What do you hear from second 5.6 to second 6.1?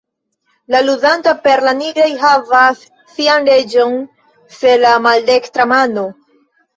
mano.